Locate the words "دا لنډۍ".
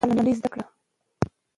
0.03-0.33